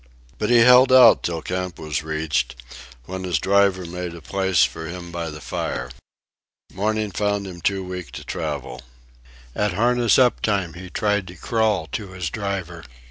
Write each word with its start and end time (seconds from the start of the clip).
But 0.39 0.49
he 0.49 0.61
held 0.61 0.91
out 0.91 1.21
till 1.21 1.43
camp 1.43 1.77
was 1.77 2.01
reached, 2.01 2.55
when 3.05 3.23
his 3.23 3.37
driver 3.37 3.85
made 3.85 4.15
a 4.15 4.19
place 4.23 4.63
for 4.63 4.87
him 4.87 5.11
by 5.11 5.29
the 5.29 5.39
fire. 5.39 5.91
Morning 6.73 7.11
found 7.11 7.45
him 7.45 7.61
too 7.61 7.83
weak 7.83 8.11
to 8.13 8.23
travel. 8.23 8.81
At 9.55 9.73
harness 9.73 10.17
up 10.17 10.41
time 10.41 10.73
he 10.73 10.89
tried 10.89 11.27
to 11.27 11.35
crawl 11.35 11.85
to 11.91 12.13
his 12.13 12.31
driver. 12.31 12.83